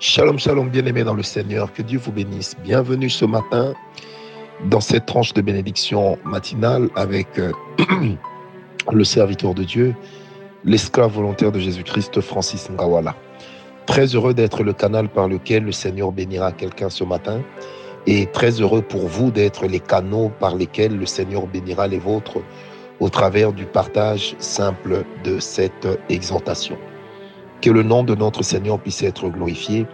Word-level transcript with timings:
Shalom, 0.00 0.38
shalom, 0.38 0.68
bien-aimés 0.68 1.02
dans 1.02 1.14
le 1.14 1.24
Seigneur. 1.24 1.72
Que 1.72 1.82
Dieu 1.82 1.98
vous 1.98 2.12
bénisse. 2.12 2.54
Bienvenue 2.62 3.10
ce 3.10 3.24
matin 3.24 3.74
dans 4.66 4.80
cette 4.80 5.06
tranche 5.06 5.34
de 5.34 5.42
bénédiction 5.42 6.16
matinale 6.24 6.88
avec 6.94 7.26
euh, 7.40 7.50
le 8.92 9.02
serviteur 9.02 9.54
de 9.54 9.64
Dieu, 9.64 9.96
l'esclave 10.64 11.10
volontaire 11.10 11.50
de 11.50 11.58
Jésus-Christ, 11.58 12.20
Francis 12.20 12.70
Ngawala. 12.70 13.16
Très 13.86 14.14
heureux 14.14 14.34
d'être 14.34 14.62
le 14.62 14.72
canal 14.72 15.08
par 15.08 15.26
lequel 15.26 15.64
le 15.64 15.72
Seigneur 15.72 16.12
bénira 16.12 16.52
quelqu'un 16.52 16.90
ce 16.90 17.02
matin 17.02 17.42
et 18.06 18.26
très 18.26 18.60
heureux 18.60 18.82
pour 18.82 19.08
vous 19.08 19.32
d'être 19.32 19.66
les 19.66 19.80
canaux 19.80 20.30
par 20.38 20.54
lesquels 20.54 20.96
le 20.96 21.06
Seigneur 21.06 21.48
bénira 21.48 21.88
les 21.88 21.98
vôtres 21.98 22.38
au 23.00 23.08
travers 23.08 23.52
du 23.52 23.64
partage 23.64 24.36
simple 24.38 25.02
de 25.24 25.40
cette 25.40 25.88
exhortation. 26.08 26.78
Que 27.60 27.70
le 27.70 27.82
nom 27.82 28.04
de 28.04 28.14
notre 28.14 28.42
Seigneur 28.42 28.78
puisse 28.78 29.02
être 29.02 29.28
glorifié. 29.28 29.86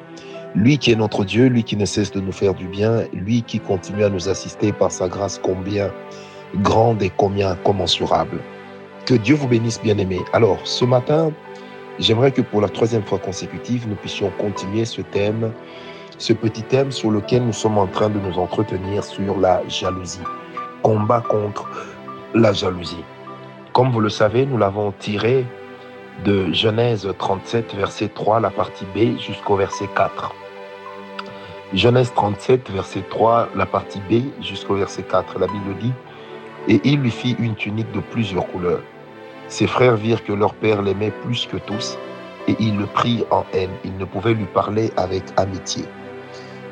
Lui 0.55 0.79
qui 0.79 0.93
est 0.93 0.97
notre 0.97 1.25
Dieu, 1.25 1.47
lui 1.47 1.65
qui 1.65 1.77
ne 1.77 1.85
cesse 1.85 2.13
de 2.13 2.21
nous 2.21 2.33
faire 2.33 2.55
du 2.55 2.69
bien, 2.69 3.05
lui 3.13 3.43
qui 3.43 3.59
continue 3.59 4.05
à 4.05 4.11
nous 4.11 4.29
assister 4.29 4.73
par 4.73 4.93
sa 4.93 5.09
grâce 5.09 5.41
combien 5.43 5.91
grande 6.57 7.03
et 7.03 7.11
combien 7.11 7.57
commensurable. 7.57 8.39
Que 9.07 9.15
Dieu 9.15 9.35
vous 9.35 9.49
bénisse, 9.49 9.81
bien-aimés. 9.83 10.21
Alors, 10.33 10.59
ce 10.65 10.85
matin, 10.85 11.33
j'aimerais 11.99 12.33
que 12.33 12.43
pour 12.43 12.61
la 12.61 12.69
troisième 12.69 13.03
fois 13.03 13.19
consécutive, 13.19 13.89
nous 13.89 13.97
puissions 13.97 14.31
continuer 14.39 14.85
ce 14.85 15.03
thème, 15.03 15.53
ce 16.19 16.33
petit 16.33 16.63
thème 16.63 16.93
sur 16.93 17.11
lequel 17.11 17.45
nous 17.45 17.53
sommes 17.53 17.79
en 17.79 17.87
train 17.87 18.09
de 18.09 18.19
nous 18.19 18.39
entretenir 18.39 19.03
sur 19.03 19.39
la 19.39 19.67
jalousie. 19.69 20.21
Combat 20.83 21.23
contre 21.23 21.69
la 22.35 22.53
jalousie. 22.53 23.05
Comme 23.73 23.91
vous 23.91 24.01
le 24.01 24.09
savez, 24.11 24.47
nous 24.47 24.59
l'avons 24.59 24.93
tiré 24.93 25.45
de 26.23 26.53
Genèse 26.53 27.09
37, 27.19 27.75
verset 27.75 28.09
3, 28.09 28.41
la 28.41 28.51
partie 28.51 28.87
B, 28.95 29.19
jusqu'au 29.19 29.57
verset 29.57 29.89
4. 29.97 30.33
Genèse 31.73 32.13
37, 32.15 32.71
verset 32.71 33.03
3, 33.11 33.49
la 33.57 33.67
partie 33.67 34.01
B, 34.09 34.23
jusqu'au 34.41 34.77
verset 34.77 35.03
4. 35.03 35.39
La 35.41 35.49
Bible 35.49 35.77
dit, 35.81 35.93
Et 36.69 36.81
il 36.85 37.01
lui 37.01 37.11
fit 37.11 37.35
une 37.41 37.57
tunique 37.57 37.91
de 37.93 38.01
plusieurs 38.01 38.47
couleurs. 38.47 38.81
Ses 39.49 39.67
frères 39.67 39.97
virent 39.97 40.25
que 40.25 40.33
leur 40.33 40.55
père 40.55 40.83
l'aimait 40.83 41.11
plus 41.11 41.47
que 41.47 41.57
tous, 41.57 41.99
et 42.47 42.55
il 42.61 42.79
le 42.79 42.87
prit 42.87 43.25
en 43.31 43.45
haine. 43.53 43.73
Il 43.85 43.97
ne 43.97 44.05
pouvait 44.05 44.35
lui 44.35 44.47
parler 44.47 44.93
avec 44.97 45.25
amitié. 45.37 45.85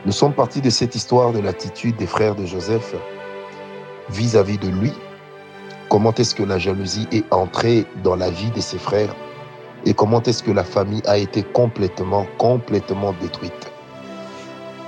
Nous 0.07 0.13
sommes 0.13 0.35
partis 0.35 0.61
de 0.61 0.71
cette 0.71 0.95
histoire 0.95 1.33
de 1.33 1.41
l'attitude 1.41 1.97
des 1.97 2.07
frères 2.07 2.37
de 2.37 2.47
Joseph 2.47 2.95
vis-à-vis 4.09 4.57
-vis 4.57 4.61
de 4.61 4.69
lui. 4.69 4.93
Comment 5.89 6.15
est-ce 6.15 6.35
que 6.35 6.43
la 6.45 6.59
jalousie 6.59 7.09
est 7.13 7.25
entrée 7.33 7.87
dans 8.03 8.17
la 8.17 8.31
vie 8.31 8.51
de 8.51 8.61
ses 8.61 8.79
frères? 8.79 9.15
Et 9.85 9.95
comment 9.95 10.23
est-ce 10.23 10.43
que 10.43 10.51
la 10.51 10.65
famille 10.65 11.03
a 11.07 11.19
été 11.19 11.43
complètement, 11.43 12.27
complètement 12.39 13.15
détruite? 13.21 13.73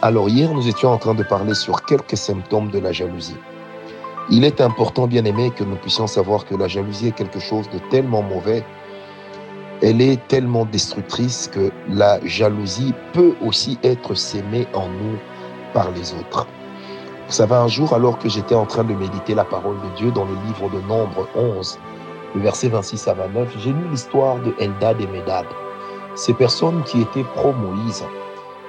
Alors 0.03 0.29
hier, 0.29 0.53
nous 0.53 0.69
étions 0.69 0.91
en 0.91 0.99
train 0.99 1.15
de 1.15 1.23
parler 1.23 1.55
sur 1.55 1.85
quelques 1.85 2.17
symptômes 2.17 2.71
de 2.71 2.79
la 2.79 2.93
jalousie. 2.93 3.37
Il 4.31 4.45
est 4.45 4.61
important, 4.61 5.07
bien 5.07 5.25
aimé, 5.25 5.53
que 5.55 5.65
nous 5.65 5.77
puissions 5.77 6.07
savoir 6.07 6.45
que 6.47 6.55
la 6.55 6.69
jalousie 6.69 7.09
est 7.09 7.13
quelque 7.13 7.41
chose 7.41 7.69
de 7.71 7.79
tellement 7.91 8.23
mauvais, 8.23 8.65
elle 9.83 10.01
est 10.01 10.27
tellement 10.29 10.65
destructrice 10.65 11.51
que 11.53 11.71
la 11.89 12.25
jalousie 12.25 12.95
peut 13.13 13.35
aussi 13.45 13.79
être 13.83 14.15
sémée 14.15 14.67
en 14.73 14.89
nous 14.89 15.19
par 15.75 15.91
les 15.91 16.13
autres. 16.15 16.47
Vous 17.27 17.33
savez, 17.33 17.55
un 17.55 17.69
jour, 17.69 17.93
alors 17.93 18.19
que 18.19 18.29
j'étais 18.29 18.55
en 18.55 18.67
train 18.67 18.85
de 18.85 18.95
méditer 18.95 19.35
la 19.35 19.45
parole 19.45 19.77
de 19.77 19.97
Dieu 19.97 20.11
dans 20.11 20.25
le 20.25 20.35
livre 20.47 20.71
de 20.71 20.81
Nombre 20.87 21.27
11, 21.35 21.79
le 22.35 22.41
verset 22.41 22.69
26 22.69 23.09
à 23.09 23.15
29, 23.15 23.55
j'ai 23.59 23.71
lu 23.71 23.89
l'histoire 23.91 24.37
de 24.41 24.55
Eldad 24.59 25.01
et 25.01 25.07
Medad. 25.07 25.47
Ces 26.17 26.35
personnes 26.35 26.83
qui 26.85 27.01
étaient 27.01 27.25
pro-Moïse 27.35 28.05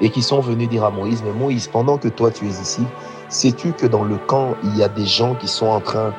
et 0.02 0.10
qui 0.10 0.22
sont 0.22 0.40
venues 0.40 0.68
dire 0.68 0.84
à 0.84 0.92
Moïse, 0.92 1.24
mais 1.26 1.32
Moïse, 1.32 1.68
pendant 1.68 1.98
que 1.98 2.08
toi 2.08 2.32
tu 2.32 2.46
es 2.46 2.50
ici, 2.50 2.84
sais-tu 3.30 3.72
que 3.74 3.88
dans 3.88 4.04
le 4.04 4.18
camp, 4.18 4.56
il 4.64 4.78
y 4.78 4.84
a 4.84 4.88
des 4.88 5.06
gens 5.06 5.36
qui 5.36 5.48
sont 5.48 5.68
en 5.68 5.80
train 5.80 6.14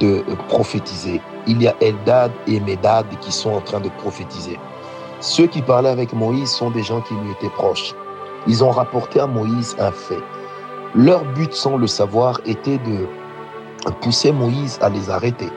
de 0.00 0.24
prophétiser? 0.48 1.20
Il 1.46 1.62
y 1.62 1.68
a 1.68 1.74
Eldad 1.80 2.32
et 2.46 2.58
Medad 2.60 3.06
qui 3.20 3.32
sont 3.32 3.50
en 3.50 3.60
train 3.60 3.80
de 3.80 3.88
prophétiser. 3.98 4.58
Ceux 5.20 5.46
qui 5.46 5.62
parlaient 5.62 5.90
avec 5.90 6.12
Moïse 6.12 6.50
sont 6.50 6.70
des 6.70 6.82
gens 6.82 7.00
qui 7.00 7.14
lui 7.14 7.30
étaient 7.32 7.50
proches. 7.50 7.94
Ils 8.48 8.64
ont 8.64 8.70
rapporté 8.70 9.20
à 9.20 9.26
Moïse 9.26 9.76
un 9.78 9.92
fait. 9.92 10.22
Leur 10.94 11.24
but, 11.34 11.52
sans 11.52 11.76
le 11.76 11.86
savoir, 11.86 12.40
était 12.44 12.78
de 12.78 13.06
pousser 14.00 14.32
Moïse 14.32 14.78
à 14.82 14.88
les 14.88 15.10
arrêter. 15.10 15.48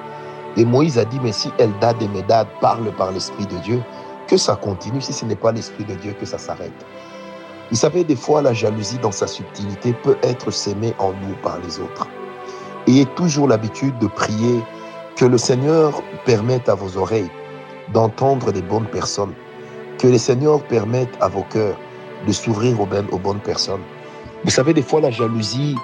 Et 0.57 0.65
Moïse 0.65 0.97
a 0.97 1.05
dit, 1.05 1.19
mais 1.21 1.31
si 1.31 1.51
Eldad 1.57 2.01
et 2.01 2.07
Medad 2.07 2.47
parlent 2.61 2.93
par 2.95 3.11
l'Esprit 3.11 3.45
de 3.45 3.57
Dieu, 3.57 3.81
que 4.27 4.37
ça 4.37 4.55
continue, 4.55 5.01
si 5.01 5.13
ce 5.13 5.25
n'est 5.25 5.35
pas 5.35 5.51
l'Esprit 5.51 5.83
de 5.83 5.95
Dieu, 5.95 6.15
que 6.19 6.25
ça 6.25 6.37
s'arrête. 6.37 6.85
Vous 7.71 7.77
savez, 7.77 8.03
des 8.03 8.15
fois, 8.15 8.41
la 8.41 8.53
jalousie 8.53 8.99
dans 8.99 9.11
sa 9.11 9.27
subtilité 9.27 9.93
peut 9.93 10.17
être 10.23 10.51
sémée 10.51 10.93
en 10.99 11.11
nous 11.11 11.35
par 11.43 11.59
les 11.59 11.79
autres. 11.79 12.07
Ayez 12.87 13.05
toujours 13.05 13.47
l'habitude 13.47 13.97
de 13.99 14.07
prier 14.07 14.63
que 15.15 15.25
le 15.25 15.37
Seigneur 15.37 16.01
permette 16.25 16.69
à 16.69 16.75
vos 16.75 16.97
oreilles 16.97 17.31
d'entendre 17.93 18.51
des 18.51 18.61
bonnes 18.61 18.87
personnes, 18.87 19.33
que 19.97 20.07
le 20.07 20.17
Seigneur 20.17 20.63
permette 20.63 21.15
à 21.21 21.27
vos 21.27 21.43
cœurs 21.43 21.77
de 22.27 22.31
s'ouvrir 22.31 22.79
aux, 22.79 22.87
aux 23.11 23.19
bonnes 23.19 23.39
personnes. 23.39 23.81
Vous 24.43 24.51
savez, 24.51 24.73
des 24.73 24.81
fois, 24.81 25.01
la 25.01 25.11
jalousie 25.11 25.75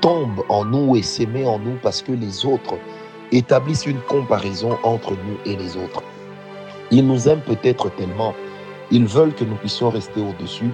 tombe 0.00 0.42
en 0.48 0.64
nous 0.64 0.96
et 0.96 1.02
s'émet 1.02 1.44
en 1.44 1.58
nous 1.58 1.76
parce 1.82 2.02
que 2.02 2.12
les 2.12 2.46
autres 2.46 2.74
établissent 3.34 3.86
une 3.86 4.00
comparaison 4.00 4.78
entre 4.84 5.10
nous 5.10 5.36
et 5.44 5.56
les 5.56 5.76
autres. 5.76 6.02
Ils 6.90 7.06
nous 7.06 7.28
aiment 7.28 7.40
peut-être 7.40 7.90
tellement, 7.90 8.34
ils 8.90 9.06
veulent 9.06 9.34
que 9.34 9.44
nous 9.44 9.56
puissions 9.56 9.90
rester 9.90 10.20
au-dessus, 10.20 10.70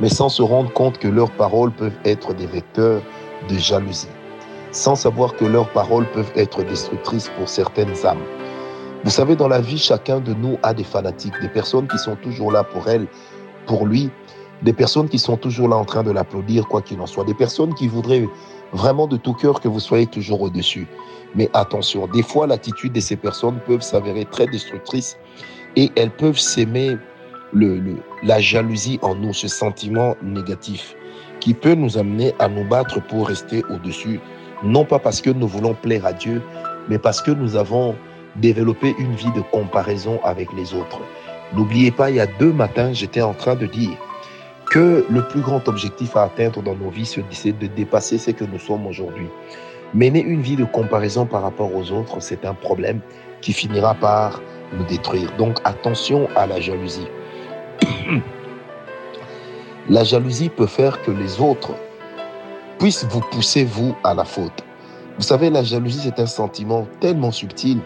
mais 0.00 0.08
sans 0.08 0.28
se 0.28 0.42
rendre 0.42 0.72
compte 0.72 0.98
que 0.98 1.08
leurs 1.08 1.30
paroles 1.30 1.70
peuvent 1.70 1.98
être 2.04 2.34
des 2.34 2.46
vecteurs 2.46 3.02
de 3.48 3.56
jalousie, 3.56 4.08
sans 4.72 4.96
savoir 4.96 5.36
que 5.36 5.44
leurs 5.44 5.70
paroles 5.70 6.06
peuvent 6.10 6.32
être 6.34 6.62
destructrices 6.64 7.30
pour 7.38 7.48
certaines 7.48 7.94
âmes. 8.04 8.24
Vous 9.04 9.10
savez, 9.10 9.36
dans 9.36 9.48
la 9.48 9.60
vie, 9.60 9.78
chacun 9.78 10.20
de 10.20 10.32
nous 10.34 10.58
a 10.62 10.74
des 10.74 10.84
fanatiques, 10.84 11.40
des 11.40 11.48
personnes 11.48 11.86
qui 11.88 11.98
sont 11.98 12.16
toujours 12.16 12.50
là 12.50 12.64
pour 12.64 12.88
elle, 12.88 13.06
pour 13.66 13.86
lui, 13.86 14.10
des 14.62 14.72
personnes 14.72 15.08
qui 15.08 15.18
sont 15.18 15.36
toujours 15.36 15.68
là 15.68 15.76
en 15.76 15.84
train 15.84 16.02
de 16.02 16.10
l'applaudir, 16.10 16.68
quoi 16.68 16.82
qu'il 16.82 17.00
en 17.00 17.06
soit, 17.06 17.24
des 17.24 17.34
personnes 17.34 17.74
qui 17.74 17.88
voudraient 17.88 18.28
vraiment 18.72 19.06
de 19.06 19.16
tout 19.16 19.34
cœur 19.34 19.60
que 19.60 19.68
vous 19.68 19.80
soyez 19.80 20.06
toujours 20.06 20.40
au-dessus. 20.42 20.86
Mais 21.34 21.50
attention, 21.52 22.06
des 22.06 22.22
fois, 22.22 22.46
l'attitude 22.46 22.92
de 22.92 23.00
ces 23.00 23.16
personnes 23.16 23.58
peuvent 23.66 23.82
s'avérer 23.82 24.24
très 24.24 24.46
destructrice 24.46 25.16
et 25.76 25.90
elles 25.96 26.10
peuvent 26.10 26.38
s'aimer 26.38 26.96
la 28.22 28.40
jalousie 28.40 28.98
en 29.02 29.14
nous, 29.14 29.34
ce 29.34 29.48
sentiment 29.48 30.16
négatif 30.22 30.94
qui 31.40 31.54
peut 31.54 31.74
nous 31.74 31.98
amener 31.98 32.32
à 32.38 32.48
nous 32.48 32.66
battre 32.68 33.02
pour 33.08 33.26
rester 33.26 33.64
au-dessus, 33.68 34.20
non 34.62 34.84
pas 34.84 35.00
parce 35.00 35.20
que 35.20 35.30
nous 35.30 35.48
voulons 35.48 35.74
plaire 35.74 36.06
à 36.06 36.12
Dieu, 36.12 36.40
mais 36.88 36.98
parce 36.98 37.20
que 37.20 37.32
nous 37.32 37.56
avons 37.56 37.96
développé 38.36 38.94
une 38.98 39.14
vie 39.16 39.32
de 39.32 39.40
comparaison 39.40 40.20
avec 40.22 40.52
les 40.52 40.72
autres. 40.72 41.00
N'oubliez 41.54 41.90
pas, 41.90 42.10
il 42.10 42.16
y 42.16 42.20
a 42.20 42.26
deux 42.26 42.52
matins, 42.52 42.92
j'étais 42.92 43.22
en 43.22 43.34
train 43.34 43.56
de 43.56 43.66
dire 43.66 43.98
que 44.72 45.04
le 45.10 45.28
plus 45.28 45.42
grand 45.42 45.68
objectif 45.68 46.16
à 46.16 46.22
atteindre 46.22 46.62
dans 46.62 46.74
nos 46.74 46.88
vies, 46.88 47.04
c'est 47.30 47.52
de 47.52 47.66
dépasser 47.66 48.16
ce 48.16 48.30
que 48.30 48.44
nous 48.44 48.58
sommes 48.58 48.86
aujourd'hui. 48.86 49.28
Mener 49.92 50.22
une 50.22 50.40
vie 50.40 50.56
de 50.56 50.64
comparaison 50.64 51.26
par 51.26 51.42
rapport 51.42 51.76
aux 51.76 51.92
autres, 51.92 52.20
c'est 52.20 52.46
un 52.46 52.54
problème 52.54 53.00
qui 53.42 53.52
finira 53.52 53.94
par 53.94 54.40
nous 54.72 54.84
détruire. 54.84 55.30
Donc 55.36 55.58
attention 55.64 56.26
à 56.36 56.46
la 56.46 56.58
jalousie. 56.58 57.06
la 59.90 60.04
jalousie 60.04 60.48
peut 60.48 60.66
faire 60.66 61.02
que 61.02 61.10
les 61.10 61.38
autres 61.38 61.74
puissent 62.78 63.04
vous 63.04 63.20
pousser, 63.30 63.64
vous, 63.64 63.94
à 64.04 64.14
la 64.14 64.24
faute. 64.24 64.64
Vous 65.18 65.22
savez, 65.22 65.50
la 65.50 65.62
jalousie, 65.62 66.00
c'est 66.02 66.18
un 66.18 66.26
sentiment 66.26 66.88
tellement 66.98 67.30
subtil 67.30 67.80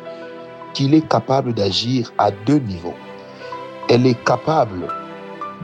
qu'il 0.72 0.94
est 0.94 1.08
capable 1.08 1.52
d'agir 1.52 2.12
à 2.16 2.30
deux 2.30 2.60
niveaux. 2.60 2.94
Elle 3.88 4.06
est 4.06 4.22
capable 4.24 4.86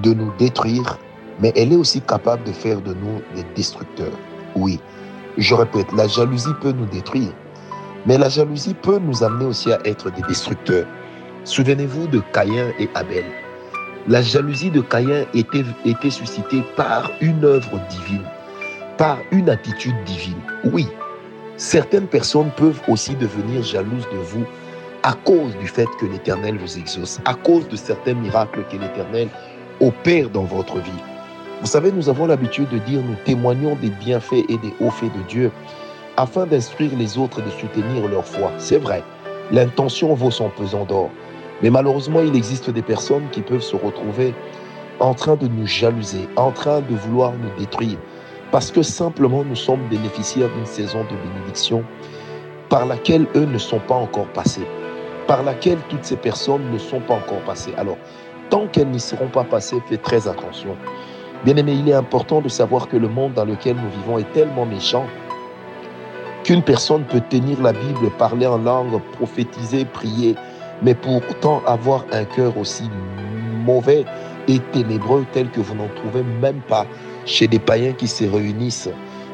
de 0.02 0.14
nous 0.14 0.32
détruire, 0.36 0.98
mais 1.40 1.52
elle 1.56 1.72
est 1.72 1.76
aussi 1.76 2.00
capable 2.00 2.44
de 2.44 2.52
faire 2.52 2.80
de 2.80 2.94
nous 2.94 3.20
des 3.34 3.44
destructeurs. 3.54 4.12
Oui, 4.54 4.80
je 5.38 5.54
répète, 5.54 5.90
la 5.92 6.06
jalousie 6.06 6.54
peut 6.60 6.72
nous 6.72 6.86
détruire, 6.86 7.32
mais 8.06 8.18
la 8.18 8.28
jalousie 8.28 8.74
peut 8.74 8.98
nous 8.98 9.22
amener 9.22 9.46
aussi 9.46 9.72
à 9.72 9.78
être 9.84 10.10
des 10.10 10.22
destructeurs. 10.22 10.86
Souvenez-vous 11.44 12.06
de 12.06 12.20
Caïn 12.32 12.72
et 12.78 12.88
Abel. 12.94 13.24
La 14.08 14.20
jalousie 14.20 14.70
de 14.70 14.80
Caïn 14.80 15.24
était, 15.32 15.64
était 15.84 16.10
suscitée 16.10 16.62
par 16.76 17.10
une 17.20 17.44
œuvre 17.44 17.80
divine, 17.88 18.24
par 18.98 19.18
une 19.30 19.48
attitude 19.48 19.94
divine. 20.04 20.40
Oui, 20.72 20.88
certaines 21.56 22.08
personnes 22.08 22.50
peuvent 22.56 22.80
aussi 22.88 23.14
devenir 23.14 23.62
jalouses 23.62 24.08
de 24.12 24.18
vous 24.18 24.44
à 25.02 25.14
cause 25.14 25.56
du 25.58 25.66
fait 25.66 25.88
que 26.00 26.06
l'Éternel 26.06 26.58
vous 26.58 26.78
exauce, 26.78 27.20
à 27.24 27.34
cause 27.34 27.68
de 27.68 27.76
certains 27.76 28.14
miracles 28.14 28.64
que 28.70 28.76
l'Éternel 28.76 29.28
opère 29.80 30.30
dans 30.30 30.44
votre 30.44 30.78
vie. 30.78 30.90
Vous 31.62 31.68
savez, 31.68 31.92
nous 31.92 32.08
avons 32.08 32.26
l'habitude 32.26 32.68
de 32.70 32.78
dire 32.78 33.00
nous 33.04 33.14
témoignons 33.24 33.76
des 33.76 33.90
bienfaits 33.90 34.44
et 34.48 34.58
des 34.58 34.74
hauts 34.80 34.90
faits 34.90 35.16
de 35.16 35.22
Dieu 35.28 35.52
afin 36.16 36.44
d'instruire 36.44 36.90
les 36.98 37.18
autres 37.18 37.38
et 37.38 37.42
de 37.42 37.50
soutenir 37.50 38.08
leur 38.08 38.24
foi. 38.24 38.50
C'est 38.58 38.78
vrai, 38.78 39.04
l'intention 39.52 40.12
vaut 40.12 40.32
son 40.32 40.48
pesant 40.48 40.84
d'or. 40.84 41.08
Mais 41.62 41.70
malheureusement, 41.70 42.18
il 42.20 42.34
existe 42.34 42.68
des 42.68 42.82
personnes 42.82 43.28
qui 43.30 43.42
peuvent 43.42 43.62
se 43.62 43.76
retrouver 43.76 44.34
en 44.98 45.14
train 45.14 45.36
de 45.36 45.46
nous 45.46 45.64
jalouser, 45.64 46.28
en 46.34 46.50
train 46.50 46.80
de 46.80 46.96
vouloir 46.96 47.32
nous 47.32 47.56
détruire, 47.56 47.98
parce 48.50 48.72
que 48.72 48.82
simplement 48.82 49.44
nous 49.44 49.54
sommes 49.54 49.86
bénéficiaires 49.88 50.50
d'une 50.56 50.66
saison 50.66 51.04
de 51.04 51.30
bénédiction 51.30 51.84
par 52.70 52.86
laquelle 52.86 53.28
eux 53.36 53.46
ne 53.46 53.58
sont 53.58 53.78
pas 53.78 53.94
encore 53.94 54.26
passés, 54.32 54.66
par 55.28 55.44
laquelle 55.44 55.78
toutes 55.88 56.04
ces 56.04 56.16
personnes 56.16 56.72
ne 56.72 56.78
sont 56.78 57.00
pas 57.00 57.14
encore 57.14 57.44
passées. 57.46 57.72
Alors, 57.78 57.98
tant 58.50 58.66
qu'elles 58.66 58.90
n'y 58.90 58.98
seront 58.98 59.28
pas 59.28 59.44
passées, 59.44 59.80
faites 59.88 60.02
très 60.02 60.26
attention. 60.26 60.76
Bien 61.44 61.56
aimé, 61.56 61.72
il 61.72 61.88
est 61.88 61.94
important 61.94 62.40
de 62.40 62.48
savoir 62.48 62.88
que 62.88 62.96
le 62.96 63.08
monde 63.08 63.34
dans 63.34 63.44
lequel 63.44 63.74
nous 63.74 63.90
vivons 64.00 64.18
est 64.18 64.32
tellement 64.32 64.64
méchant 64.64 65.06
qu'une 66.44 66.62
personne 66.62 67.04
peut 67.04 67.22
tenir 67.30 67.60
la 67.60 67.72
Bible, 67.72 68.10
parler 68.18 68.46
en 68.46 68.58
langue, 68.58 69.00
prophétiser, 69.12 69.84
prier, 69.84 70.36
mais 70.82 70.94
pour 70.94 71.16
autant 71.16 71.62
avoir 71.66 72.04
un 72.12 72.24
cœur 72.24 72.56
aussi 72.58 72.84
mauvais 73.64 74.04
et 74.48 74.58
ténébreux 74.72 75.24
tel 75.32 75.50
que 75.50 75.60
vous 75.60 75.74
n'en 75.74 75.88
trouvez 75.96 76.22
même 76.40 76.60
pas 76.68 76.86
chez 77.26 77.46
des 77.46 77.58
païens 77.58 77.92
qui 77.92 78.08
se 78.08 78.24
réunissent 78.24 78.90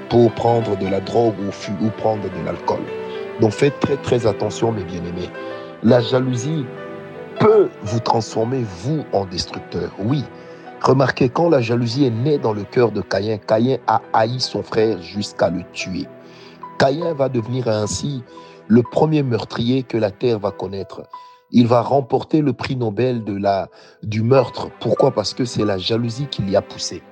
pour 0.09 0.33
prendre 0.33 0.77
de 0.77 0.87
la 0.87 1.01
drogue 1.01 1.35
ou, 1.41 1.85
ou 1.85 1.91
prendre 1.91 2.25
de 2.25 2.45
l'alcool. 2.45 2.81
Donc 3.41 3.53
faites 3.53 3.79
très 3.81 3.97
très 3.97 4.27
attention 4.27 4.73
mes 4.73 4.85
bien-aimés. 4.85 5.31
La 5.83 6.01
jalousie 6.01 6.67
peut 7.39 7.69
vous 7.83 8.01
transformer 8.01 8.65
vous 8.83 9.05
en 9.13 9.25
destructeur. 9.27 9.91
Oui. 9.99 10.25
Remarquez 10.81 11.29
quand 11.29 11.49
la 11.49 11.61
jalousie 11.61 12.07
est 12.07 12.11
née 12.11 12.39
dans 12.39 12.53
le 12.53 12.63
cœur 12.63 12.93
de 12.93 13.01
Caïn, 13.01 13.39
Caïn 13.39 13.79
a 13.89 14.01
haï 14.13 14.41
son 14.41 14.63
frère 14.63 15.03
jusqu'à 15.03 15.51
le 15.51 15.63
tuer. 15.73 16.07
Caïn 16.79 17.13
va 17.15 17.29
devenir 17.29 17.69
ainsi 17.69 18.23
le 18.69 18.83
premier 18.83 19.23
meurtrier 19.23 19.83
que 19.83 19.99
la 19.99 20.11
terre 20.11 20.39
va 20.39 20.53
connaître. 20.53 21.03
Il 21.51 21.67
va 21.67 21.83
remporter 21.83 22.43
le 22.43 22.53
prix 22.53 22.77
Nobel 22.77 23.25
du 24.03 24.23
meurtre. 24.23 24.69
Pourquoi? 24.81 25.11
Parce 25.11 25.35
que 25.35 25.45
c'est 25.45 25.65
la 25.65 25.79
jalousie 25.79 26.27
qui 26.27 26.43
l'y 26.43 26.55
a 26.55 26.63
poussé. 26.63 27.03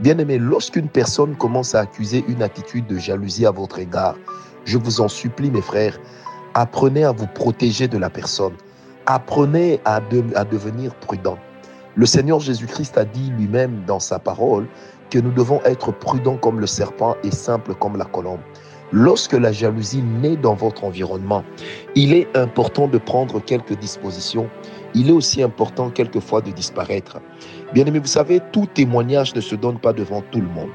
Bien 0.00 0.18
aimé, 0.18 0.38
lorsqu'une 0.38 0.88
personne 0.88 1.36
commence 1.36 1.74
à 1.74 1.80
accuser 1.80 2.24
une 2.28 2.42
attitude 2.42 2.86
de 2.86 2.98
jalousie 2.98 3.46
à 3.46 3.50
votre 3.50 3.78
égard, 3.78 4.16
je 4.64 4.76
vous 4.76 5.00
en 5.00 5.08
supplie, 5.08 5.50
mes 5.50 5.62
frères, 5.62 5.98
apprenez 6.54 7.04
à 7.04 7.12
vous 7.12 7.26
protéger 7.26 7.88
de 7.88 7.96
la 7.96 8.10
personne. 8.10 8.54
Apprenez 9.06 9.80
à, 9.84 10.00
à 10.36 10.44
devenir 10.44 10.94
prudent. 10.96 11.38
Le 11.96 12.06
Seigneur 12.06 12.38
Jésus-Christ 12.38 12.96
a 12.98 13.04
dit 13.04 13.32
lui-même 13.36 13.82
dans 13.86 13.98
sa 13.98 14.18
parole 14.18 14.66
que 15.10 15.18
nous 15.18 15.32
devons 15.32 15.60
être 15.64 15.90
prudents 15.90 16.36
comme 16.36 16.60
le 16.60 16.66
serpent 16.66 17.16
et 17.24 17.32
simples 17.32 17.74
comme 17.74 17.96
la 17.96 18.04
colombe. 18.04 18.40
Lorsque 18.92 19.32
la 19.32 19.50
jalousie 19.50 20.02
naît 20.02 20.36
dans 20.36 20.54
votre 20.54 20.84
environnement, 20.84 21.44
il 21.96 22.12
est 22.12 22.36
important 22.36 22.86
de 22.86 22.98
prendre 22.98 23.40
quelques 23.40 23.76
dispositions. 23.78 24.48
Il 24.94 25.08
est 25.08 25.12
aussi 25.12 25.42
important 25.42 25.90
quelquefois 25.90 26.40
de 26.40 26.50
disparaître. 26.50 27.18
Bien 27.72 27.86
aimé, 27.86 27.98
vous 27.98 28.06
savez, 28.06 28.40
tout 28.52 28.66
témoignage 28.66 29.34
ne 29.34 29.40
se 29.40 29.54
donne 29.54 29.78
pas 29.78 29.92
devant 29.92 30.22
tout 30.30 30.40
le 30.40 30.48
monde. 30.48 30.70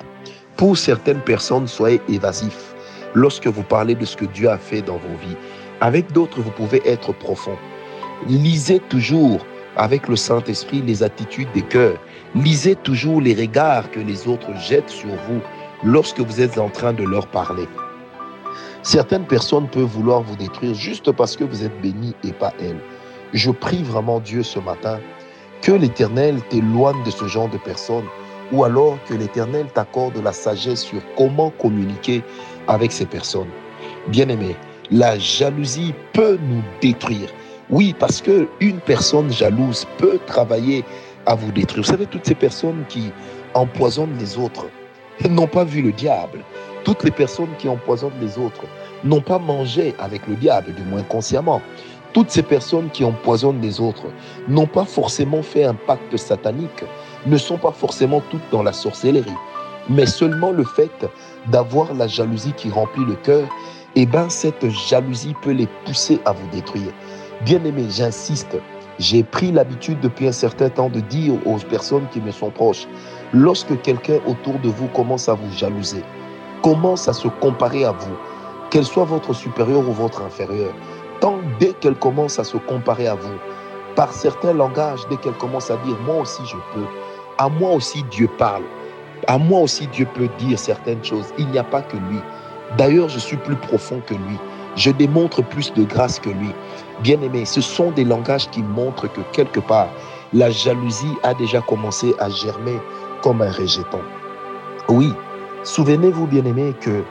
Pour 0.58 0.78
certaines 0.78 1.22
personnes, 1.22 1.68
soyez 1.68 2.02
évasifs 2.10 2.76
lorsque 3.14 3.48
vous 3.48 3.64
parlez 3.64 3.96
de 3.96 4.06
ce 4.06 4.18
que 4.18 4.26
Dieu 4.26 4.50
a 4.50 4.58
fait 4.58 4.82
dans 4.82 4.98
vos 4.98 5.18
vies. 5.22 5.38
Avec 5.82 6.12
d'autres, 6.12 6.42
vous 6.42 6.52
pouvez 6.52 6.82
être 6.86 7.14
profond. 7.14 7.58
Lisez 8.28 8.80
toujours 8.80 9.46
avec 9.78 10.08
le 10.08 10.16
Saint-Esprit 10.16 10.82
les 10.82 11.04
attitudes 11.04 11.52
des 11.54 11.62
cœurs. 11.62 12.00
Lisez 12.36 12.76
toujours 12.76 13.22
les 13.22 13.34
regards 13.34 13.90
que 13.92 14.00
les 14.00 14.28
autres 14.28 14.56
jettent 14.58 14.90
sur 14.90 15.10
vous 15.10 15.42
lorsque 15.84 16.20
vous 16.20 16.42
êtes 16.42 16.58
en 16.58 16.70
train 16.70 16.94
de 16.94 17.04
leur 17.04 17.28
parler. 17.28 17.68
Certaines 18.84 19.26
personnes 19.26 19.68
peuvent 19.68 19.84
vouloir 19.86 20.22
vous 20.22 20.36
détruire 20.36 20.76
juste 20.76 21.12
parce 21.12 21.36
que 21.36 21.44
vous 21.44 21.64
êtes 21.64 21.82
béni 21.82 22.14
et 22.24 22.34
pas 22.34 22.54
elles. 22.60 22.80
Je 23.34 23.52
prie 23.52 23.84
vraiment 23.84 24.20
Dieu 24.20 24.44
ce 24.44 24.60
matin 24.60 25.00
que 25.62 25.72
l'Éternel 25.72 26.42
t'éloigne 26.50 27.04
de 27.04 27.12
ce 27.12 27.26
genre 27.26 27.50
de 27.50 27.58
personnes 27.58 28.06
ou 28.52 28.64
alors 28.64 28.98
que 29.08 29.16
l'Éternel 29.16 29.68
t'accorde 29.74 30.22
la 30.24 30.32
sagesse 30.32 30.84
sur 30.84 31.02
comment 31.18 31.50
communiquer 31.50 32.24
avec 32.68 32.92
ces 32.92 33.06
personnes. 33.06 33.50
Bien-aimé, 34.08 34.56
la 34.92 35.18
jalousie 35.18 35.94
peut 36.14 36.38
nous 36.48 36.62
détruire. 36.82 37.30
Oui, 37.70 37.96
parce 37.98 38.22
que 38.22 38.48
une 38.60 38.80
personne 38.80 39.32
jalouse 39.32 39.88
peut 39.98 40.20
travailler 40.28 40.86
à 41.26 41.34
vous 41.34 41.52
détruire. 41.52 41.84
Vous 41.84 41.90
savez, 41.90 42.06
toutes 42.06 42.26
ces 42.26 42.36
personnes 42.36 42.84
qui 42.88 43.12
empoisonnent 43.56 44.16
les 44.20 44.38
autres 44.38 44.68
n'ont 45.30 45.48
pas 45.48 45.64
vu 45.64 45.82
le 45.82 45.92
diable. 45.92 46.42
Toutes 46.84 47.04
les 47.04 47.12
personnes 47.12 47.50
qui 47.58 47.68
empoisonnent 47.68 48.20
les 48.22 48.38
autres 48.38 48.66
n'ont 49.04 49.22
pas 49.22 49.40
mangé 49.40 49.96
avec 49.98 50.28
le 50.28 50.36
diable, 50.36 50.74
du 50.76 50.84
moins 50.84 51.02
consciemment. 51.02 51.60
Toutes 52.14 52.30
ces 52.30 52.44
personnes 52.44 52.90
qui 52.92 53.04
empoisonnent 53.04 53.62
les 53.62 53.82
autres 53.82 54.06
n'ont 54.48 54.68
pas 54.68 54.86
forcément 54.86 55.42
fait 55.42 55.64
un 55.64 55.74
pacte 55.74 56.16
satanique, 56.18 56.84
ne 57.26 57.38
sont 57.38 57.58
pas 57.58 57.72
forcément 57.72 58.22
toutes 58.30 58.48
dans 58.52 58.62
la 58.62 58.74
sorcellerie, 58.74 59.34
mais 59.90 60.06
seulement 60.06 60.52
le 60.52 60.64
fait 60.64 61.08
d'avoir 61.48 61.94
la 61.96 62.08
jalousie 62.08 62.54
qui 62.54 62.70
remplit 62.70 63.06
le 63.06 63.16
cœur, 63.16 63.48
eh 63.96 64.06
bien 64.06 64.30
cette 64.30 64.70
jalousie 64.70 65.36
peut 65.42 65.52
les 65.52 65.68
pousser 65.86 66.20
à 66.26 66.32
vous 66.32 66.48
détruire. 66.52 66.94
Bien 67.42 67.64
aimé, 67.66 67.86
j'insiste, 67.90 68.58
j'ai 68.98 69.22
pris 69.22 69.52
l'habitude 69.52 70.00
depuis 70.00 70.28
un 70.28 70.32
certain 70.32 70.70
temps 70.70 70.90
de 70.90 71.02
dire 71.02 71.34
aux 71.46 71.58
personnes 71.58 72.08
qui 72.12 72.22
me 72.22 72.32
sont 72.32 72.50
proches, 72.50 72.88
lorsque 73.34 73.80
quelqu'un 73.82 74.20
autour 74.26 74.58
de 74.60 74.70
vous 74.70 74.88
commence 74.88 75.28
à 75.28 75.34
vous 75.34 75.52
jalouser, 75.52 76.02
commence 76.64 77.10
à 77.10 77.14
se 77.14 77.28
comparer 77.28 77.84
à 77.84 77.92
vous, 77.92 78.16
qu'elle 78.72 78.86
soit 78.86 79.04
votre 79.04 79.34
supérieur 79.34 79.80
ou 79.80 79.92
votre 79.92 80.22
inférieur, 80.22 80.74
tant 81.20 81.40
dès 81.60 81.74
qu'elle 81.74 81.96
commence 81.96 82.40
à 82.40 82.46
se 82.46 82.56
comparer 82.56 83.08
à 83.08 83.16
vous, 83.16 83.38
par 83.98 84.14
certains 84.14 84.54
langages, 84.54 85.02
dès 85.10 85.18
qu'elle 85.18 85.38
commence 85.38 85.70
à 85.70 85.76
dire 85.78 85.98
moi 86.06 86.22
aussi 86.22 86.42
je 86.46 86.58
peux, 86.74 86.88
à 87.38 87.50
moi 87.50 87.72
aussi 87.72 88.02
Dieu 88.12 88.30
parle, 88.38 88.64
à 89.28 89.38
moi 89.38 89.60
aussi 89.60 89.88
Dieu 89.88 90.08
peut 90.14 90.30
dire 90.40 90.58
certaines 90.58 91.04
choses, 91.04 91.34
il 91.38 91.48
n'y 91.50 91.60
a 91.60 91.64
pas 91.66 91.82
que 91.82 91.98
lui. 91.98 92.20
D'ailleurs, 92.78 93.10
je 93.10 93.20
suis 93.20 93.38
plus 93.38 93.56
profond 93.56 94.02
que 94.06 94.14
lui. 94.14 94.40
Je 94.76 94.92
démontre 94.92 95.42
plus 95.42 95.74
de 95.74 95.84
grâce 95.84 96.20
que 96.20 96.30
lui. 96.30 96.52
Bien 97.02 97.20
aimé, 97.22 97.46
ce 97.46 97.62
sont 97.62 97.92
des 97.92 98.04
langages 98.04 98.50
qui 98.50 98.62
montrent 98.62 99.12
que 99.12 99.22
quelque 99.32 99.60
part, 99.60 99.88
la 100.34 100.50
jalousie 100.50 101.16
a 101.24 101.34
déjà 101.34 101.62
commencé 101.62 102.14
à 102.20 102.30
germer 102.30 102.80
comme 103.22 103.42
un 103.42 103.52
rejeton. 103.52 104.02
Oui, 104.90 105.14
Souvenez-vous, 105.66 106.28
bien-aimés, 106.28 106.76
que 106.80 107.04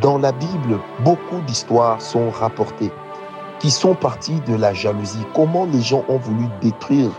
dans 0.00 0.16
la 0.16 0.32
Bible, 0.32 0.80
beaucoup 1.04 1.40
d'histoires 1.46 2.00
sont 2.00 2.30
rapportées 2.30 2.90
qui 3.60 3.70
sont 3.70 3.94
parties 3.94 4.40
de 4.46 4.56
la 4.56 4.72
jalousie. 4.72 5.26
Comment 5.34 5.66
les 5.66 5.82
gens 5.82 6.02
ont 6.08 6.16
voulu 6.16 6.46
détruire, 6.62 7.10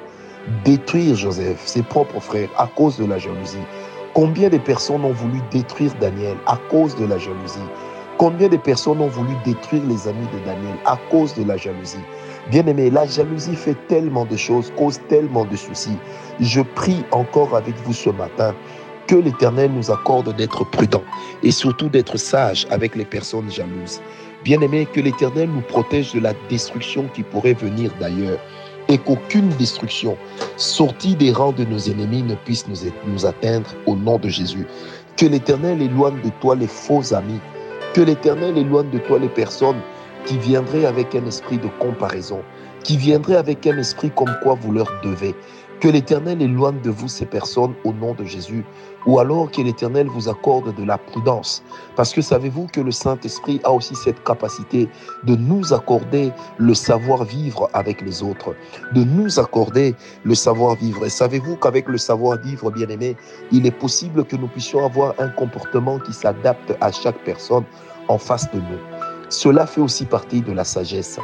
détruire 0.65 1.15
Joseph, 1.15 1.61
ses 1.67 1.83
propres 1.83 2.19
frères, 2.19 2.50
à 2.57 2.65
cause 2.65 2.97
de 2.97 3.06
la 3.06 3.19
jalousie? 3.19 3.61
Combien 4.16 4.49
de 4.49 4.57
personnes 4.57 5.06
ont 5.06 5.13
voulu 5.13 5.39
détruire 5.51 5.92
Daniel 6.01 6.35
à 6.47 6.57
cause 6.71 6.95
de 6.95 7.06
la 7.06 7.19
jalousie? 7.19 7.59
Combien 8.19 8.49
de 8.49 8.57
personnes 8.57 8.99
ont 8.99 9.07
voulu 9.07 9.33
détruire 9.45 9.81
les 9.88 10.06
amis 10.06 10.28
de 10.33 10.45
Daniel 10.45 10.76
à 10.85 10.99
cause 11.09 11.33
de 11.35 11.44
la 11.45 11.56
jalousie? 11.56 12.04
Bien-aimé, 12.52 12.90
la 12.90 13.07
jalousie 13.07 13.56
fait 13.56 13.78
tellement 13.88 14.26
de 14.26 14.35
choses, 14.35 14.73
cause 14.76 14.99
tellement 15.07 15.45
de 15.45 15.56
soucis. 15.56 15.97
Je 16.42 16.59
prie 16.59 17.06
encore 17.11 17.56
avec 17.56 17.76
vous 17.85 17.94
ce 17.94 18.09
matin 18.09 18.54
que 19.07 19.16
l'Éternel 19.16 19.71
nous 19.71 19.90
accorde 19.90 20.35
d'être 20.35 20.69
prudents 20.69 21.06
et 21.44 21.52
surtout 21.52 21.88
d'être 21.88 22.18
sages 22.18 22.68
avec 22.71 22.94
les 22.97 23.06
personnes 23.06 23.49
jalouses. 23.49 24.02
Bien-aimés, 24.44 24.85
que 24.85 24.99
l'Éternel 24.99 25.49
nous 25.49 25.61
protège 25.61 26.11
de 26.14 26.19
la 26.19 26.33
destruction 26.49 27.07
qui 27.14 27.23
pourrait 27.23 27.54
venir 27.54 27.90
d'ailleurs 28.02 28.40
et 28.90 28.97
qu'aucune 28.97 29.47
destruction 29.52 30.18
sortie 30.57 31.16
des 31.16 31.31
rangs 31.31 31.54
de 31.54 31.64
nos 31.64 31.80
ennemis 31.80 32.23
ne 32.23 32.35
puisse 32.35 32.68
nous, 32.68 32.92
nous 33.07 33.26
atteindre 33.26 33.69
au 33.85 33.95
nom 33.95 34.18
de 34.18 34.28
Jésus. 34.28 34.68
Que 35.16 35.26
l'Éternel 35.26 35.81
éloigne 35.81 36.19
de 36.21 36.31
toi 36.42 36.57
les 36.57 36.68
faux 36.68 37.14
amis. 37.14 37.40
Que 37.94 38.02
l'Éternel 38.02 38.58
éloigne 38.58 38.92
de 38.92 39.00
toi 39.00 39.18
les 39.18 39.30
personnes 39.30 39.81
qui 40.26 40.38
viendraient 40.38 40.86
avec 40.86 41.16
un 41.16 41.26
esprit 41.26 41.58
de 41.58 41.68
comparaison, 41.80 42.42
qui 42.84 42.98
viendraient 42.98 43.38
avec 43.38 43.66
un 43.66 43.78
esprit 43.78 44.12
comme 44.12 44.36
quoi 44.44 44.54
vous 44.54 44.72
leur 44.72 44.92
devez. 45.04 45.34
Que 45.80 45.88
l'Éternel 45.88 46.42
éloigne 46.42 46.81
de 46.81 46.90
vous 46.90 47.07
ces 47.07 47.26
personnes 47.26 47.74
au 47.86 47.94
nom 47.94 48.14
de 48.14 48.26
Jésus, 48.26 48.66
ou 49.06 49.18
alors 49.18 49.50
que 49.50 49.62
l'Éternel 49.62 50.07
vous 50.07 50.28
accorde 50.28 50.76
de 50.76 50.83
la 50.83 50.98
prudence. 50.98 51.64
Parce 51.95 52.14
que 52.14 52.21
savez-vous 52.21 52.68
que 52.68 52.81
le 52.81 52.92
Saint-Esprit 52.92 53.62
a 53.64 53.71
aussi 53.71 53.95
cette 53.95 54.21
capacité 54.26 54.90
de 55.24 55.38
nous 55.38 55.74
accorder 55.74 56.33
le 56.57 56.74
savoir-vivre 56.74 57.69
avec 57.71 58.02
les 58.02 58.21
autres, 58.21 58.56
de 58.94 59.06
nous 59.06 59.40
accorder 59.40 59.95
le 60.26 60.36
savoir-vivre. 60.36 61.06
Et 61.06 61.09
savez-vous 61.09 61.56
qu'avec 61.56 61.88
le 61.88 61.98
savoir-vivre, 61.98 62.71
bien-aimé, 62.71 63.16
il 63.54 63.66
est 63.66 63.71
possible 63.71 64.26
que 64.26 64.36
nous 64.36 64.48
puissions 64.48 64.86
avoir 64.86 65.14
un 65.18 65.30
comportement 65.30 65.98
qui 66.00 66.12
s'adapte 66.12 66.76
à 66.81 66.92
chaque 66.92 67.24
personne 67.24 67.64
en 68.09 68.18
face 68.18 68.52
de 68.52 68.57
nous. 68.57 68.80
Cela 69.30 69.66
fait 69.66 69.80
aussi 69.80 70.04
partie 70.06 70.42
de 70.42 70.52
la 70.52 70.66
sagesse. 70.66 71.19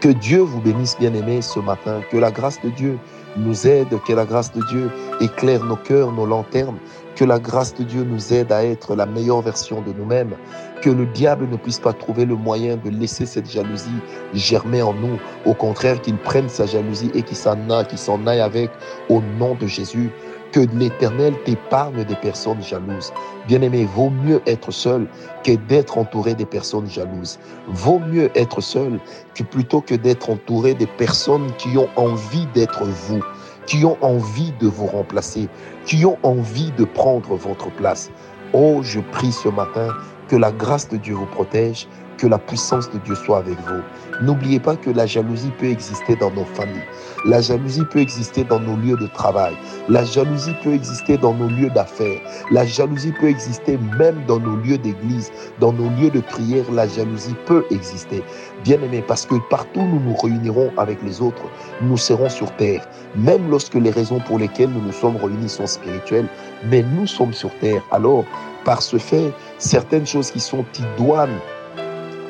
Que 0.00 0.08
Dieu 0.08 0.40
vous 0.40 0.60
bénisse, 0.60 0.96
bien-aimés, 0.98 1.40
ce 1.40 1.58
matin. 1.58 2.00
Que 2.10 2.18
la 2.18 2.30
grâce 2.30 2.60
de 2.62 2.68
Dieu 2.68 2.98
nous 3.36 3.66
aide, 3.66 3.88
que 4.06 4.12
la 4.12 4.24
grâce 4.24 4.52
de 4.52 4.62
Dieu 4.68 4.90
éclaire 5.20 5.64
nos 5.64 5.76
cœurs, 5.76 6.12
nos 6.12 6.26
lanternes, 6.26 6.76
que 7.14 7.24
la 7.24 7.38
grâce 7.38 7.74
de 7.74 7.82
Dieu 7.82 8.04
nous 8.04 8.32
aide 8.32 8.52
à 8.52 8.64
être 8.64 8.94
la 8.94 9.06
meilleure 9.06 9.40
version 9.40 9.80
de 9.80 9.92
nous-mêmes, 9.92 10.34
que 10.82 10.90
le 10.90 11.06
diable 11.06 11.48
ne 11.50 11.56
puisse 11.56 11.78
pas 11.78 11.94
trouver 11.94 12.26
le 12.26 12.34
moyen 12.34 12.76
de 12.76 12.90
laisser 12.90 13.24
cette 13.24 13.50
jalousie 13.50 13.88
germer 14.34 14.82
en 14.82 14.92
nous. 14.92 15.18
Au 15.46 15.54
contraire, 15.54 16.00
qu'il 16.02 16.16
prenne 16.18 16.48
sa 16.48 16.66
jalousie 16.66 17.10
et 17.14 17.22
qu'il 17.22 17.36
s'en 17.36 17.56
aille, 17.70 17.86
aille 18.26 18.40
avec 18.40 18.70
au 19.08 19.22
nom 19.38 19.54
de 19.54 19.66
Jésus. 19.66 20.10
Que 20.52 20.60
l'Éternel 20.74 21.34
t'épargne 21.44 22.04
des 22.04 22.14
personnes 22.16 22.62
jalouses. 22.62 23.12
Bien-aimé, 23.46 23.86
vaut 23.94 24.10
mieux 24.10 24.40
être 24.46 24.70
seul 24.70 25.06
que 25.44 25.52
d'être 25.52 25.98
entouré 25.98 26.34
des 26.34 26.46
personnes 26.46 26.88
jalouses. 26.88 27.38
Vaut 27.68 27.98
mieux 27.98 28.30
être 28.34 28.60
seul 28.60 28.98
que 29.34 29.42
plutôt 29.42 29.80
que 29.80 29.94
d'être 29.94 30.30
entouré 30.30 30.74
des 30.74 30.86
personnes 30.86 31.52
qui 31.58 31.76
ont 31.76 31.88
envie 31.96 32.46
d'être 32.54 32.84
vous, 32.84 33.22
qui 33.66 33.84
ont 33.84 33.98
envie 34.00 34.52
de 34.60 34.68
vous 34.68 34.86
remplacer, 34.86 35.48
qui 35.84 36.06
ont 36.06 36.18
envie 36.22 36.72
de 36.72 36.84
prendre 36.84 37.34
votre 37.34 37.70
place. 37.72 38.10
Oh, 38.52 38.80
je 38.82 39.00
prie 39.00 39.32
ce 39.32 39.48
matin 39.48 39.88
que 40.28 40.36
la 40.36 40.52
grâce 40.52 40.88
de 40.88 40.96
Dieu 40.96 41.14
vous 41.14 41.26
protège, 41.26 41.88
que 42.18 42.26
la 42.26 42.38
puissance 42.38 42.90
de 42.90 42.98
Dieu 42.98 43.14
soit 43.14 43.38
avec 43.38 43.58
vous. 43.60 43.82
N'oubliez 44.22 44.58
pas 44.58 44.76
que 44.76 44.90
la 44.90 45.06
jalousie 45.06 45.52
peut 45.58 45.66
exister 45.66 46.16
dans 46.16 46.30
nos 46.30 46.44
familles. 46.44 46.82
La 47.26 47.40
jalousie 47.40 47.84
peut 47.90 47.98
exister 47.98 48.44
dans 48.44 48.60
nos 48.60 48.76
lieux 48.76 48.96
de 48.96 49.06
travail. 49.08 49.54
La 49.88 50.04
jalousie 50.04 50.54
peut 50.62 50.72
exister 50.72 51.18
dans 51.18 51.34
nos 51.34 51.48
lieux 51.48 51.70
d'affaires. 51.70 52.20
La 52.50 52.64
jalousie 52.64 53.12
peut 53.12 53.28
exister 53.28 53.78
même 53.98 54.22
dans 54.26 54.38
nos 54.38 54.56
lieux 54.56 54.78
d'église, 54.78 55.30
dans 55.60 55.72
nos 55.72 55.90
lieux 56.00 56.10
de 56.10 56.20
prière. 56.20 56.64
La 56.72 56.86
jalousie 56.86 57.34
peut 57.46 57.64
exister. 57.70 58.22
Bien 58.64 58.80
aimé, 58.82 59.04
parce 59.06 59.26
que 59.26 59.34
partout 59.50 59.82
nous 59.82 60.00
nous 60.00 60.16
réunirons 60.16 60.72
avec 60.78 61.02
les 61.02 61.20
autres, 61.20 61.44
nous 61.82 61.96
serons 61.96 62.28
sur 62.28 62.50
terre. 62.56 62.86
Même 63.16 63.50
lorsque 63.50 63.74
les 63.74 63.90
raisons 63.90 64.20
pour 64.20 64.38
lesquelles 64.38 64.70
nous 64.70 64.82
nous 64.82 64.92
sommes 64.92 65.16
réunis 65.16 65.48
sont 65.48 65.66
spirituelles, 65.66 66.28
mais 66.70 66.82
nous 66.82 67.06
sommes 67.06 67.32
sur 67.32 67.50
terre. 67.58 67.82
Alors, 67.90 68.24
par 68.64 68.82
ce 68.82 68.96
fait, 68.96 69.32
certaines 69.58 70.06
choses 70.06 70.30
qui 70.30 70.40
sont 70.40 70.64
idoines 70.78 71.38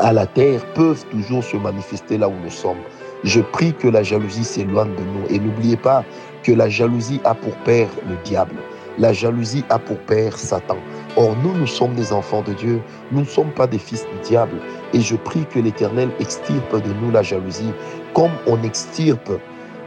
à 0.07 0.13
la 0.13 0.25
terre 0.25 0.65
peuvent 0.75 1.05
toujours 1.07 1.43
se 1.43 1.57
manifester 1.57 2.17
là 2.17 2.29
où 2.29 2.35
nous 2.45 2.51
sommes. 2.51 2.79
Je 3.25 3.41
prie 3.41 3.75
que 3.75 3.89
la 3.89 4.05
jalousie 4.05 4.45
s'éloigne 4.45 4.95
de 4.95 5.03
nous. 5.03 5.27
Et 5.29 5.41
n'oubliez 5.41 5.77
pas 5.77 6.05
que 6.45 6.53
la 6.53 6.69
jalousie 6.69 7.21
a 7.25 7.35
pour 7.35 7.57
père 7.65 7.89
le 8.09 8.15
diable. 8.23 8.55
La 8.99 9.13
jalousie 9.13 9.65
a 9.69 9.81
pour 9.81 9.99
père 9.99 10.39
Satan. 10.39 10.77
Or, 11.17 11.35
nous, 11.43 11.53
nous 11.55 11.67
sommes 11.67 11.95
des 11.95 12.13
enfants 12.13 12.43
de 12.43 12.53
Dieu. 12.53 12.81
Nous 13.11 13.23
ne 13.23 13.27
sommes 13.27 13.51
pas 13.51 13.67
des 13.67 13.79
fils 13.79 14.05
du 14.05 14.29
diable. 14.29 14.59
Et 14.93 15.01
je 15.01 15.17
prie 15.17 15.45
que 15.53 15.59
l'Éternel 15.59 16.11
extirpe 16.21 16.81
de 16.81 16.93
nous 17.03 17.11
la 17.11 17.25
jalousie, 17.25 17.73
comme 18.15 18.31
on 18.47 18.63
extirpe 18.63 19.33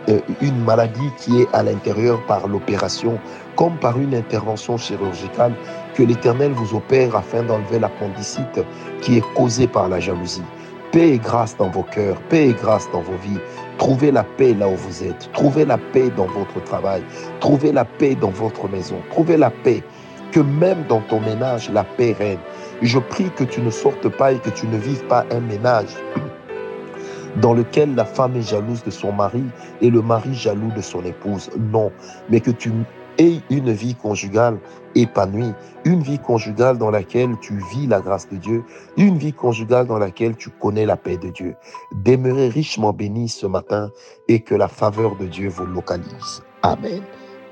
euh, 0.10 0.20
une 0.42 0.66
maladie 0.66 1.12
qui 1.18 1.42
est 1.42 1.48
à 1.54 1.64
l'intérieur 1.64 2.22
par 2.26 2.46
l'opération, 2.50 3.20
comme 3.56 3.78
par 3.78 3.98
une 3.98 4.14
intervention 4.14 4.78
chirurgicale, 4.78 5.54
que 6.00 6.04
l'Éternel 6.06 6.54
vous 6.54 6.78
opère 6.78 7.14
afin 7.14 7.44
d'enlever 7.44 7.78
l'appendicite 7.78 8.62
qui 9.02 9.18
est 9.18 9.34
causée 9.36 9.68
par 9.68 9.90
la 9.90 10.00
jalousie. 10.00 10.46
Paix 10.94 11.10
et 11.10 11.18
grâce 11.18 11.58
dans 11.58 11.70
vos 11.70 11.84
cœurs, 11.84 12.16
paix 12.30 12.48
et 12.48 12.54
grâce 12.54 12.90
dans 12.94 13.02
vos 13.02 13.18
vies. 13.22 13.40
Trouvez 13.78 14.10
la 14.10 14.24
paix 14.24 14.54
là 14.54 14.70
où 14.70 14.76
vous 14.76 15.04
êtes. 15.04 15.30
Trouvez 15.34 15.66
la 15.66 15.78
paix 15.78 16.10
dans 16.16 16.28
votre 16.28 16.64
travail. 16.64 17.04
Trouvez 17.42 17.74
la 17.74 17.84
paix 17.84 18.16
dans 18.16 18.30
votre 18.30 18.70
maison. 18.70 18.96
Trouvez 19.10 19.36
la 19.36 19.50
paix. 19.50 19.84
Que 20.32 20.40
même 20.40 20.86
dans 20.88 21.02
ton 21.02 21.20
ménage, 21.20 21.70
la 21.70 21.84
paix 21.84 22.16
règne. 22.18 22.40
Je 22.82 22.98
prie 22.98 23.30
que 23.36 23.44
tu 23.44 23.60
ne 23.60 23.70
sortes 23.70 24.08
pas 24.08 24.32
et 24.32 24.38
que 24.38 24.52
tu 24.52 24.68
ne 24.68 24.78
vives 24.78 25.06
pas 25.08 25.26
un 25.32 25.42
ménage 25.42 25.98
dans 27.42 27.54
lequel 27.54 27.94
la 27.96 28.06
femme 28.06 28.38
est 28.38 28.50
jalouse 28.50 28.86
de 28.86 28.92
son 28.92 29.12
mari 29.12 29.44
et 29.82 29.90
le 29.90 30.02
mari 30.02 30.34
jaloux 30.34 30.72
de 30.74 30.82
son 30.82 31.04
épouse. 31.04 31.50
Non, 31.74 31.92
mais 32.30 32.40
que 32.40 32.52
tu 32.52 32.72
aies 33.20 33.42
une 33.50 33.72
vie 33.72 33.96
conjugale 33.96 34.60
épanouie, 34.96 35.54
une 35.86 36.02
vie 36.02 36.20
conjugale 36.20 36.78
dans 36.78 36.90
laquelle 36.90 37.36
tu 37.42 37.60
vis 37.72 37.88
la 37.88 38.02
grâce 38.02 38.28
de 38.30 38.38
Dieu, 38.38 38.64
une 38.98 39.18
vie 39.18 39.34
conjugale 39.34 39.88
dans 39.88 40.00
laquelle 40.00 40.36
tu 40.36 40.50
connais 40.50 40.86
la 40.86 40.98
paix 40.98 41.18
de 41.18 41.30
Dieu. 41.30 41.56
Demeurez 41.94 42.50
richement 42.50 42.94
bénis 42.94 43.30
ce 43.30 43.46
matin 43.46 43.92
et 44.28 44.40
que 44.42 44.56
la 44.56 44.68
faveur 44.68 45.16
de 45.16 45.26
Dieu 45.26 45.50
vous 45.50 45.66
localise. 45.66 46.42
Amen. 46.64 47.02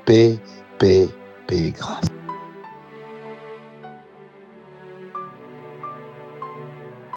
Paix, 0.05 0.39
paix, 0.79 1.07
paix, 1.47 1.71
grâce. 1.71 2.07